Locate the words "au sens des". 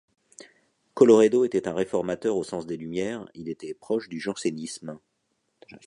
2.35-2.75